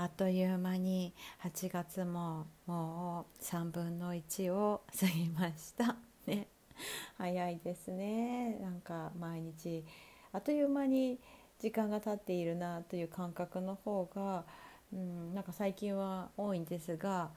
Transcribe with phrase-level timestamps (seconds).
[0.00, 1.12] あっという間に
[1.42, 5.96] 8月ももう3分の1を過ぎました。
[6.24, 6.46] ね。
[7.16, 8.60] 早いですね。
[8.60, 9.84] なんか毎日
[10.30, 11.18] あっという間に
[11.58, 14.44] 時間が経っているなという感覚の方が、
[14.92, 17.32] うん、なんか最近は多いんですが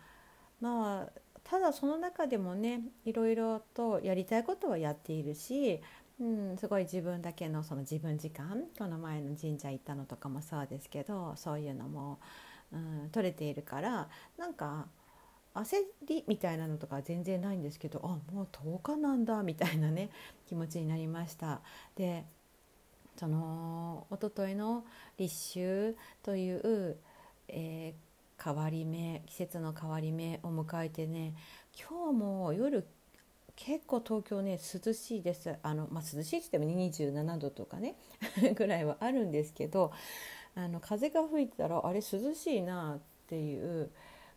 [0.59, 5.81] まあただその中でもねいろいろとやりたいことはやっているし、
[6.19, 12.19] うん、すごい自分だけのその自分時間この前の神社行ったのとかもそうですけどそういうのも
[12.73, 14.07] うん、取れているから
[14.37, 14.87] なんか
[15.53, 15.75] 焦
[16.07, 20.09] りみたいなのとか全然ないんですけどあもう10日なんだみたいなね
[20.47, 21.61] 気持ちになりました。
[21.95, 22.25] で
[23.17, 24.85] その一昨日の
[25.17, 26.97] 立秋という、
[27.49, 31.33] えー、変わり目季節の変わり目を迎えてね
[31.77, 32.87] 今日も夜
[33.57, 37.95] 結構東京ね涼しいですあの、まあ、涼しいって言っても27度とかね
[38.55, 39.91] ぐらいはあるんですけど
[40.55, 43.89] あの風が吹いたらあれ涼しいなっていう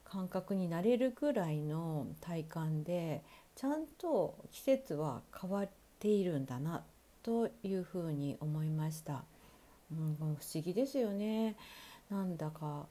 [0.04, 3.22] 感覚になれるぐらいの体感で
[3.56, 6.84] ちゃんと季節は変わっているんだな
[7.22, 9.24] というふうに思いました。
[9.92, 11.56] うん、不思議ですよね
[12.10, 12.86] なんだか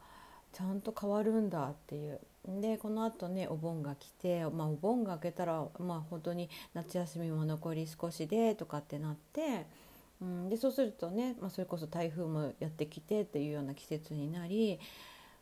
[0.54, 9.66] ちゃんと変わるんだっていうでこのあとねお盆が来て、まあ、お盆が明けたら、まあ、本当に夏休みも残り少しでとかってなって
[10.24, 14.80] うん、でそうするとね、まあ、それこそ台風もやってきてっていうような季節になり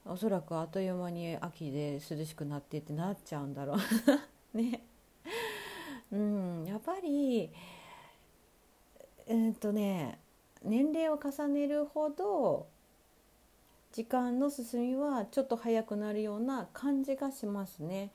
[0.05, 3.77] おそらくあっという間に秋で涼しくなってってなっちゃうんだろう
[4.57, 4.83] ね。
[6.11, 7.51] うん、やっぱり
[9.28, 10.19] えー、っとね
[10.63, 12.67] 年齢を重ねるほど
[13.91, 18.11] 時間の進みはちょっと早くなるような感じがしますね。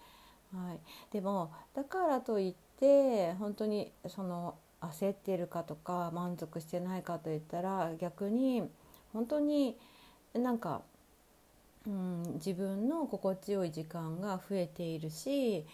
[0.53, 0.81] はい、
[1.13, 4.57] でもだからといって本当にその
[4.93, 8.63] 焦っているかとか満足してないかといったら逆に
[9.13, 9.77] 本当に
[10.35, 10.83] なんか、
[11.87, 15.65] うん、自分の心地よい時間が増えているし、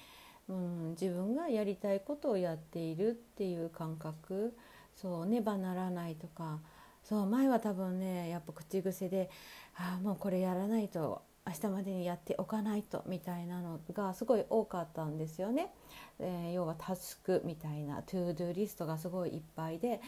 [0.49, 4.57] うん、自分がやりたいことをやっているっていう感覚。
[4.95, 6.59] そうねばならないとか。
[7.03, 9.29] そう前は多分ねやっぱ口癖で
[9.75, 15.73] 「ああもうこれやらないと明日までにやっておかないとみたいなのがすごい多かったんですよね。
[16.21, 20.01] えー、要はタスクみたいなトゥードゥーリストがすごいいっぱいで、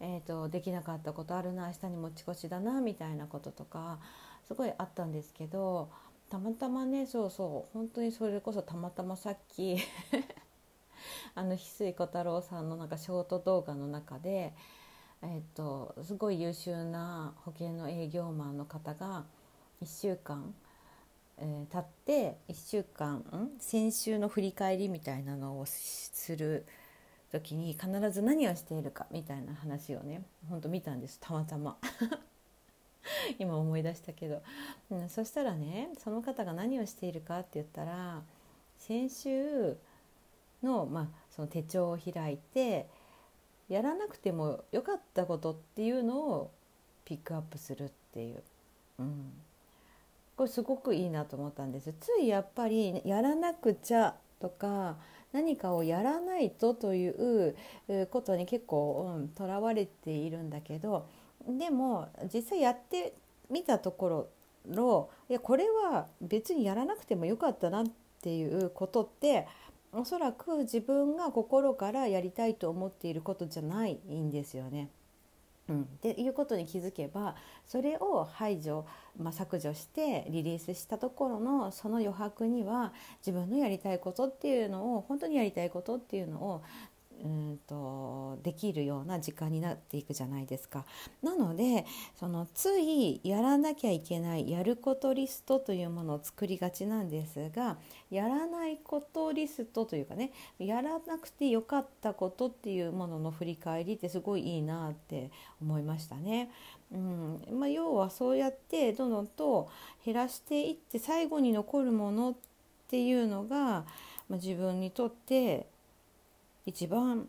[0.00, 4.00] えーと、できなかったことあるな明日に持ち越しだなみたいなこととか
[4.48, 5.90] すごいあったんですけど
[6.28, 9.76] たまたまねそうそう本当にそれこそたまたまさっき
[11.36, 14.54] あのひすいこたろうさんのなんかショート動画の中で、
[15.22, 19.26] えーとすごい優秀な保険の営業マンの方が
[19.82, 20.54] 1週間
[21.40, 23.24] えー、経って1週間
[23.58, 26.66] 先週の振り返りみたいなのをする
[27.32, 31.78] 時に必ず何をしているかみたいな話をねほんと見たんですたまたま。
[33.38, 34.42] 今思い出したけど、
[34.90, 38.22] うん、そしたらねその方が何をしているかって言ったら
[38.76, 39.76] 先週
[40.62, 42.88] の,、まあその手帳を開いて
[43.68, 46.50] やらなくてもよかったことっていうのを
[47.04, 48.42] ピックアップするっていう。
[48.98, 49.32] うん。
[50.40, 54.96] これすごくいいなと思ったんですついやっぱりやらなくちゃとか
[55.34, 57.56] 何かをやらないとという
[58.10, 61.06] ことに結構とら、うん、われているんだけど
[61.46, 63.12] でも実際やって
[63.50, 64.30] みたとこ
[64.66, 67.86] ろいやこれは別にやらなくてもよかったなっ
[68.22, 69.46] ていうことって
[69.92, 74.88] おそらく自分が心からやりたいと思っていることじゃないんですよね。
[75.70, 78.84] うん、っていうことに気づけばそれを排除、
[79.16, 82.92] まあ、削除してリリースしたところのその余白には
[83.24, 86.62] 自分のやりたいことっていうのを本当にやりたいことっていうのを
[87.22, 90.84] うんとできるような時間になっていくじゃないですか。
[91.22, 91.86] なので
[92.18, 97.78] そのついやらなきゃいけないやることリストというものを作りがちなんですが
[98.10, 105.30] やらないことリストというかねやらなくてよかったことっていうものの振り返りってすごいいいなって
[105.60, 106.50] 思いましたね。
[106.92, 109.70] うんまあ、要はそうやってどんどんと
[110.04, 112.34] 減らしていって最後に残るものっ
[112.88, 113.84] ていうのが、ま
[114.32, 115.68] あ、自分にとって
[116.70, 117.28] 一番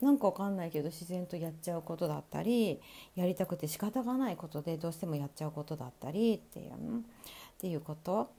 [0.00, 2.80] なんかわかんないけど自然とやっちゃうことだったり
[3.14, 6.74] やりたくて仕方がないことでどうしてもやっちゃうことだったりっていうっ
[7.58, 8.30] ていうこと。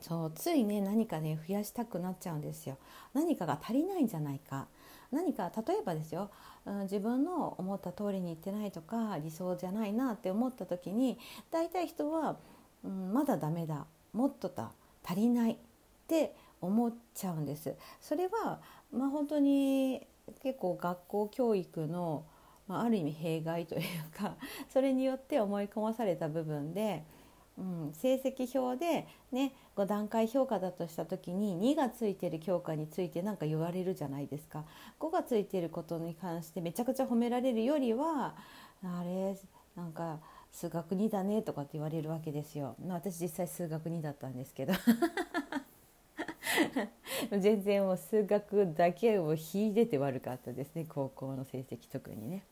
[0.00, 2.76] そうついね何かね増やしたくなっちゃうんですよ。
[3.14, 4.66] 何かが足りないんじゃないか。
[5.12, 6.30] 何か例えばですよ、
[6.66, 11.18] うん、自分の思った通りにいってないとか理想じゃないなって思った時に
[11.52, 12.36] 大体人は、
[12.84, 13.86] うん、まだダメだ。
[14.12, 14.72] もっとだ。
[15.04, 15.52] 足りない。
[15.52, 15.56] っ
[16.06, 17.74] て思っちゃうんです。
[18.00, 18.60] それは
[18.92, 20.06] まあ本当に
[20.42, 22.24] 結構学校教育の、
[22.66, 23.82] まあ、ある意味弊害という
[24.18, 24.36] か
[24.72, 27.04] それによって思い込まされた部分で、
[27.58, 34.64] うん、成績表で、ね、5段階評価だとした時に2がついてる教科について何か言われるじゃないですか
[35.00, 38.34] 5がついてることに関してめちゃくちゃ褒められるよりは
[38.82, 39.36] あれ
[39.76, 40.20] なんか
[40.52, 42.76] 数学2だねとかって言われるわけですよ。
[42.86, 44.72] まあ、私実際数学2だったんですけど
[47.38, 52.44] 全然もう数学だけを引いて悪かったですね高校の成績特にね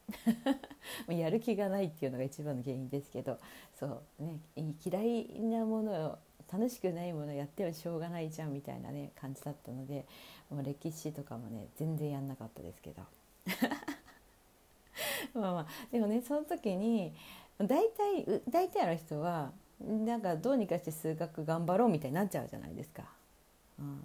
[1.07, 3.39] もうやる気がないっていうのが一番の原因ですけど
[3.79, 4.41] そうね
[4.85, 6.19] 嫌いなものを
[6.53, 10.05] 楽しくないものやってもしょうがないじゃんみたいなね感じだったので
[10.51, 13.03] もう歴史とかもね全然やんなかったですけど
[15.41, 17.15] まあまあでもねその時に
[17.59, 23.05] 大体大体の人はなんかどうにかして数学頑張ろうみたいになっちゃうじゃないですか。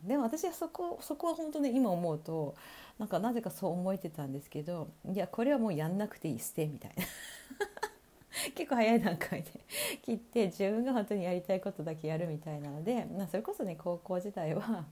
[0.04, 2.56] でも私はそこそこは本当ね今思うと
[3.00, 7.04] なんかなぜかそう思えてたんですけどいやこれはもうやんなくていい捨てみたいな。
[8.56, 9.52] 結構早い段階で
[10.04, 14.86] 切って自分が本当にやりたいことだけやるみたいなので、まあ、それこそね高校時代は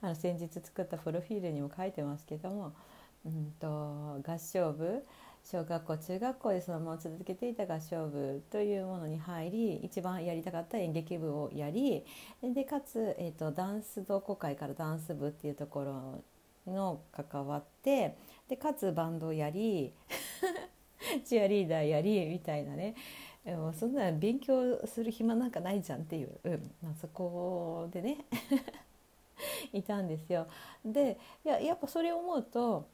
[0.00, 2.72] あの先日作ったプロフィールにも書いてますけども、
[3.26, 5.04] うんと合唱部
[5.44, 12.04] 小学校中学校でそのまま続けていた合唱部というものに入り一番やりたかった演劇部をやり
[12.42, 15.84] でかつ、えーと、ダンス同好会からダンス部っていうとこ
[16.66, 18.16] ろの関わって
[18.48, 19.92] でかつバンドをやり
[21.24, 22.94] チアリーダーやりみたいなね。
[23.46, 26.74] もうそんな勉強する暇なんかないじゃんっていう、うん。
[26.82, 28.18] まあ、そこでね。
[29.72, 30.46] いたんですよ。
[30.84, 32.86] でいややっぱそれを思うと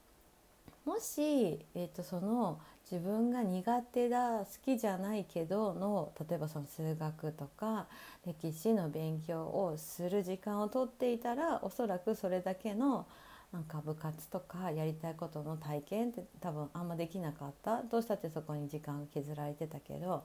[0.86, 2.60] もし、えーと、その
[2.90, 7.88] 自分が苦手だ好きじゃないけどの例えばその数学とか
[8.24, 13.06] 歴史の勉強をする時間をとっていたらおそらくそれだけの
[13.52, 17.82] なんか部活とかやりたいことの体験って多分あんまできなかった。
[17.82, 20.22] どうしたってそこに時間が削られてたけど、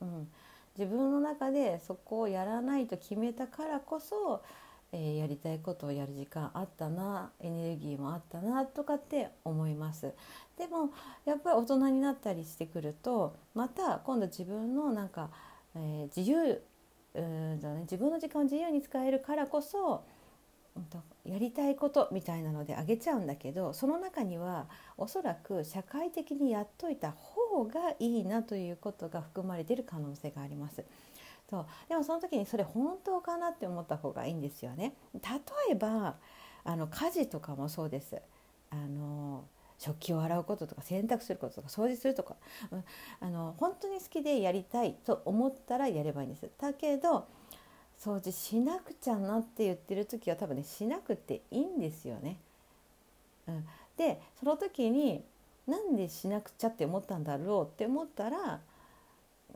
[0.00, 0.28] うん、
[0.78, 4.42] 自分の中でそこをやらないと決めたからこそ
[4.92, 10.12] えー、やりたいことをやる時間あったなエネルギーもあったなとかって思います
[10.56, 10.90] でも
[11.24, 15.30] やっぱり大人になったりしてくるとまた今度自分のなんか、
[15.74, 16.62] えー、自由
[17.14, 20.04] うんだ、ね、自分の時間を自由に使えるからこそ
[21.24, 24.66] やりたいことみたいなのであげちゃうんだけどその中には
[24.98, 30.84] おそらく社会的にやっといた方がいいなということが含まれている可能性があります。
[31.50, 34.94] そうでもその時にそれ本当かなって思った方がいいんですよね。
[35.14, 35.20] 例
[35.72, 36.16] えば
[36.64, 38.20] あの家事とかもそうです。
[38.70, 39.44] あの
[39.78, 42.36] 食器を洗うこととか洗濯することとか掃除するとか、
[43.20, 46.48] あの本当に好きでやりたいと思ったらやればいいんです。
[46.58, 47.26] だけど
[47.98, 52.38] 掃除しなくちゃなって言ってる時は多分ねしなくていいんですよね。
[53.46, 53.66] うん、
[53.96, 55.22] でその時に
[55.66, 58.60] なんでしなくちゃって思ったんだろうって思ったら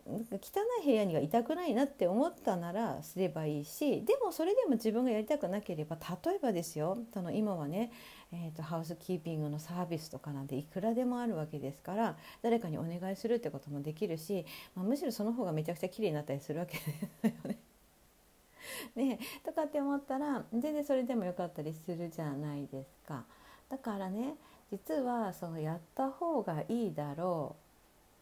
[0.09, 7.93] 汚い部屋にはいたくないなって思ったならすればいいしでもそれでも自分がやりたくなければ例えばですよその今はね、
[8.33, 17.59] えーと、ハウスキーピングのサービスとかなんていくらでもあるわけですから誰かにお願いするってこともできるし、まあ、むしろその方がめちゃくちゃ綺麗になったりするわけですよね。
[18.97, 23.25] ねとかって思ったら全然それでもよかったりするじゃないですか。
[23.69, 24.35] だからね
[24.71, 27.57] 実はそのやった方がいいだろ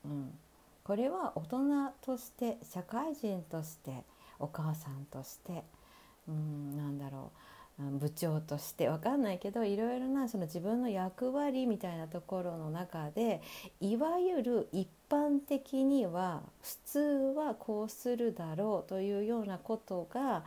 [0.05, 0.39] う、うん、
[0.87, 1.59] これは大人
[2.01, 4.05] として社会人として
[4.39, 5.65] お母さんとして
[6.29, 7.33] うんなんだろ
[7.81, 13.43] う部長として分かんないけどいろいろなその自分の役割みたいなところの中で
[13.81, 17.01] いわゆる一般的には普通
[17.37, 20.45] はこうするだろうというようなことが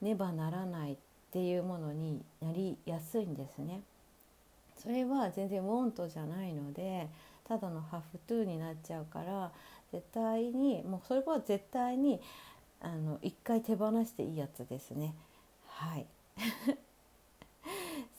[0.00, 0.96] ねばならないっ
[1.32, 3.82] ていうものになりやすいんですね。
[4.78, 7.08] それは全然ウォントじゃないので
[7.50, 9.50] ただのハフトゥーになっちゃうから
[9.90, 12.20] 絶対にもうそれは絶対に
[12.80, 15.16] あの一回手放していいやつですね。
[15.66, 16.06] はい。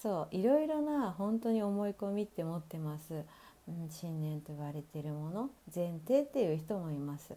[0.04, 3.24] そういろいろな本当に思い込みって持ってます、
[3.70, 7.34] うん、信念と言われているもの前提っていう人もいます。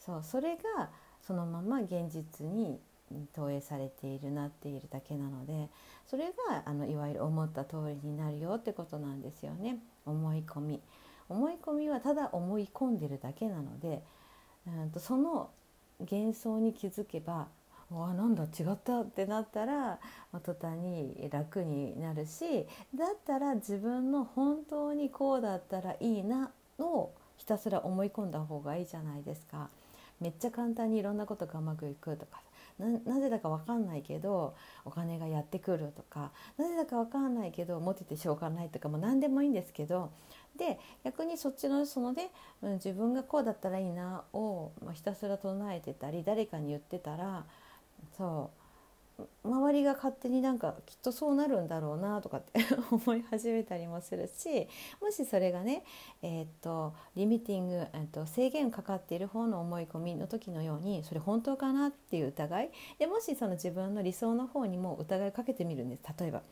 [0.00, 0.90] そうそれが
[1.22, 2.80] そのまま現実に
[3.34, 5.68] 投影されているなっているだけなので
[6.08, 9.78] それがあのいわゆる思った通りになるよってことなんですよね。
[10.04, 10.80] 思い込み。
[11.28, 14.02] 思い込みはただ思い込んでるだけなので、
[14.98, 15.50] その
[16.00, 17.48] 幻想に気づけば
[17.90, 19.98] 「わなんだ違った」ってなったら
[20.42, 29.68] 途端に楽になるしだったら自分の本当にこうだったらいいなをひたすら思い込んだ方がいいじゃないですか。
[30.20, 32.40] めっちゃ簡単にいろんなことがうまくいくとか
[32.78, 34.54] なぜだか分かんないけど
[34.84, 40.10] お金がやってくるとかなぜだか分かんないけどモテてしょうがないとかも何でもいいんですけど
[40.56, 42.30] で逆にそっちのそのね、
[42.62, 47.44] うん、自分がこうだったらいいなを、まあ、ひたすら唱えてたり誰かに言ってたら
[48.16, 48.66] そう
[49.44, 52.60] 周りが勝手になんかきっとそうなるんだろうなとかって
[52.90, 54.68] 思い始めたりもするし
[55.00, 55.84] もしそれがね、
[56.20, 66.42] えー、っとリミティング、え、っと制限かかっている方の思い込みの時のようにそれ本当かなっていう疑いでもしその自分の理想の方にも疑いをかけてみるんです例えば。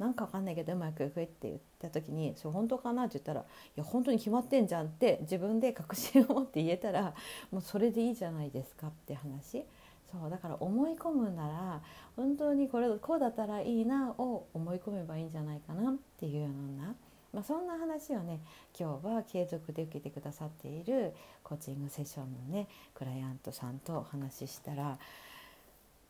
[0.00, 3.44] なんかわかんないけどうまくいくって言った時に「それ本当かな?」って言ったら「い
[3.76, 7.14] や本当に決まってんじゃん」って自分で確信を持って言えたら
[7.50, 9.64] もうそれでいいじゃないですかって話。
[10.10, 11.82] そうだから思い込むなら
[12.16, 16.96] 本当にこれこうだったらいいなを思い込めばいいんじゃないかなっていうような、
[17.32, 18.40] まあ、そんな話をね
[18.76, 21.14] 今日は継続で受けてくださっている
[21.44, 24.98] コーチングセッションのねクライアントさんとお話ししたら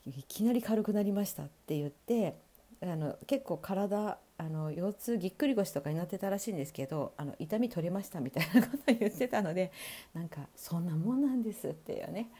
[0.06, 2.37] いきなり軽くなりましたって言って
[2.82, 9.70] あの結構体あの腰痛ぎっくり腰とかになってたらしいんですけどあの痛み取れましたみたいなことを言ってたので
[10.14, 12.30] なんかそんなもんなんですっていうね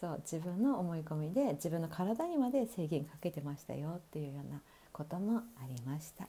[0.00, 4.60] そう自分の思い込みで自分の体にまで制限かけてましたよっていうような
[4.92, 6.26] こともありました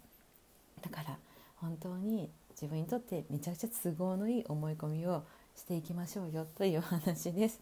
[0.82, 1.18] だから
[1.56, 5.24] 本当に自分にとってめちゃくちゃ都合のいい思い込みを
[5.56, 7.62] していきましょうよという話です。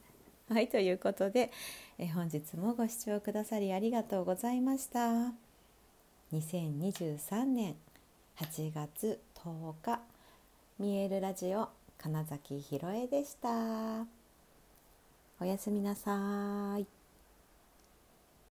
[0.49, 1.51] はいということで
[1.97, 5.50] え本日もご視聴くださりありがとうございました。
[6.33, 7.75] 2023年
[8.39, 9.99] 8月10日
[10.79, 14.05] 見えるラジオ金崎ひろえでした。
[15.41, 17.00] おやすみなさい。